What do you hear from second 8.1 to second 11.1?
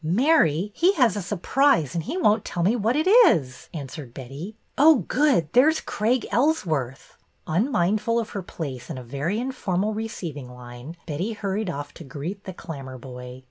of her place in a very informal receiving line,